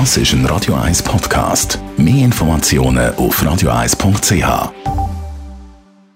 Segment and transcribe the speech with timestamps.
[0.00, 1.78] Das ist ein Radio 1 Podcast.
[1.96, 4.72] Mehr Informationen auf radio1.ch.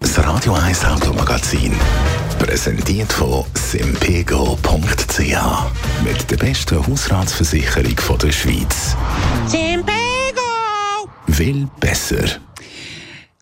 [0.00, 1.72] Das Radio 1 Automagazin.
[2.40, 5.20] Präsentiert von simpego.ch.
[6.02, 8.96] Mit der besten Hausratsversicherung der Schweiz.
[9.46, 9.92] Simpego!
[11.28, 12.40] Will besser.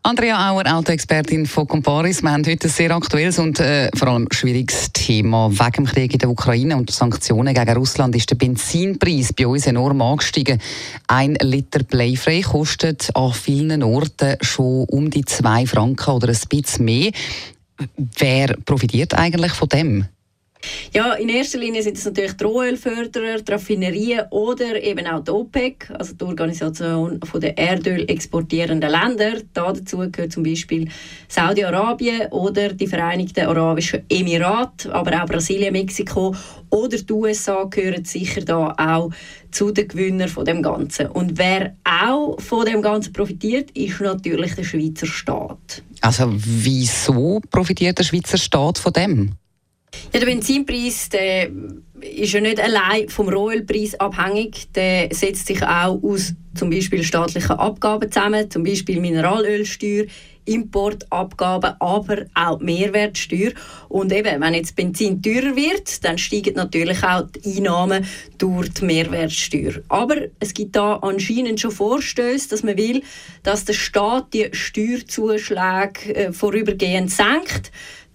[0.06, 2.22] Andrea Auer, Autoexpertin von Comparis.
[2.22, 5.50] Wir haben heute ein sehr aktuelles und äh, vor allem schwieriges Thema.
[5.50, 9.66] Wegen dem Krieg in der Ukraine und Sanktionen gegen Russland ist der Benzinpreis bei uns
[9.66, 10.60] enorm angestiegen.
[11.08, 16.84] Ein Liter Playfrei kostet an vielen Orten schon um die zwei Franken oder ein bisschen
[16.84, 17.10] mehr.
[17.96, 20.04] Wer profitiert eigentlich von dem?
[20.92, 25.30] Ja, in erster Linie sind es natürlich die Rohölförderer, die Raffinerien oder eben auch die
[25.30, 29.42] OPEC, also die Organisation der Erdöl exportierenden Länder.
[29.52, 30.88] Da dazu gehört zum Beispiel
[31.28, 36.34] Saudi-Arabien oder die Vereinigten Arabischen Emirate, aber auch Brasilien, Mexiko
[36.70, 39.10] oder die USA gehören sicher da auch
[39.50, 41.06] zu den Gewinnern von dem Ganzen.
[41.08, 45.82] Und wer auch von dem Ganzen profitiert, ist natürlich der Schweizer Staat.
[46.00, 49.32] Also wieso profitiert der Schweizer Staat von dem?
[50.12, 51.50] Ja, der Benzinpreis der
[52.00, 54.72] ist ja nicht allein vom Rohölpreis abhängig.
[54.74, 60.06] Der setzt sich auch aus zum Beispiel staatlichen Abgaben zusammen, zum Beispiel Mineralölsteuer,
[60.46, 63.52] Importabgaben, aber auch Mehrwertsteuer.
[63.88, 68.06] Und eben, wenn jetzt Benzin teurer wird, dann steigen natürlich auch die Einnahmen
[68.38, 69.74] durch die Mehrwertsteuer.
[69.88, 73.02] Aber es gibt da anscheinend schon Vorstöße, dass man will,
[73.42, 77.72] dass der Staat die Steuerzuschläge äh, vorübergehend senkt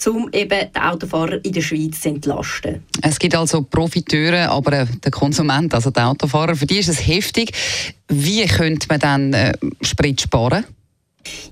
[0.07, 2.83] um eben die Autofahrer in der Schweiz zu entlasten.
[3.01, 7.05] Es gibt also Profiteure, aber äh, der Konsument, also der Autofahrer, für die ist es
[7.05, 7.51] heftig.
[8.11, 10.65] Wie könnte man dann äh, Sprit sparen?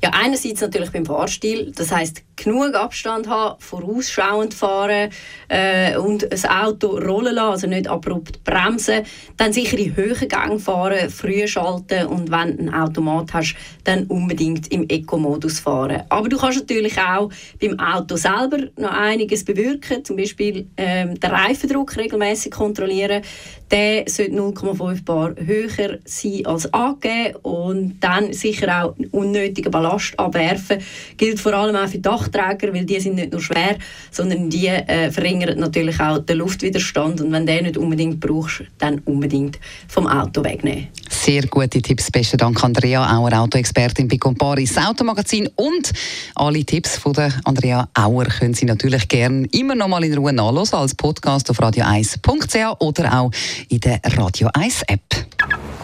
[0.01, 5.09] Ja, einerseits natürlich beim Fahrstil, das heißt genug Abstand haben, vorausschauend fahren
[5.49, 9.03] äh, und das Auto rollen lassen, also nicht abrupt bremsen,
[9.35, 14.71] dann sicher in Höhengang fahren, früh schalten und wenn du ein Automat hast, dann unbedingt
[14.71, 16.03] im Eco-Modus fahren.
[16.07, 17.29] Aber du kannst natürlich auch
[17.59, 23.21] beim Auto selber noch einiges bewirken, zum Beispiel ähm, den Reifendruck regelmäßig kontrollieren.
[23.69, 30.79] Der sollte 0,5 Bar höher sein als angegeben und dann sicher auch unnötigen Ballast abwerfen.
[31.17, 33.77] Gilt vor allem auch für Dachträger, weil die sind nicht nur schwer,
[34.11, 38.63] sondern die äh, verringern natürlich auch den Luftwiderstand und wenn du den nicht unbedingt brauchst,
[38.77, 40.87] dann unbedingt vom Auto wegnehmen.
[41.09, 42.11] Sehr gute Tipps.
[42.11, 45.49] Besten Dank, Andrea Auer, Autoexpertin bei Comparis Automagazin.
[45.55, 45.91] Und
[46.35, 50.33] alle Tipps von der Andrea Auer können Sie natürlich gerne immer noch mal in Ruhe
[50.33, 53.31] nachlesen als Podcast auf radio1.ch oder auch
[53.69, 55.01] in der Radio 1 App.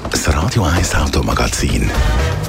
[0.10, 1.90] Das Radio 1 Automagazin.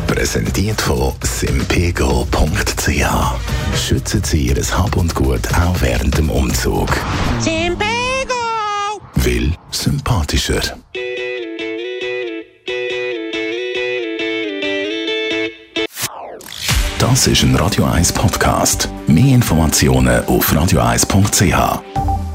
[0.06, 2.88] Präsentiert von simpego.ch.
[3.76, 6.88] Schützen Sie Ihr Hab und Gut auch während dem Umzug.
[7.40, 7.84] Simpego!
[9.16, 10.60] Will sympathischer.
[16.98, 18.88] Das ist ein Radio 1 Podcast.
[19.06, 22.25] Mehr Informationen auf radio1.ch.